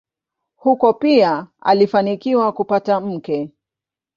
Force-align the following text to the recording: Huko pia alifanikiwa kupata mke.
Huko 0.55 0.93
pia 0.93 1.47
alifanikiwa 1.59 2.51
kupata 2.51 2.99
mke. 2.99 3.51